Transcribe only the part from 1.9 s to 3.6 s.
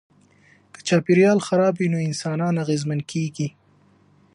نو انسانان اغېزمن کیږي.